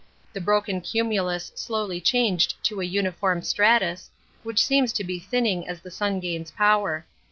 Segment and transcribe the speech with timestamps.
[0.33, 4.09] The broken cumulus slowly changed to a uniform stratus,
[4.41, 7.05] which seems to be thinning as the sun gains power.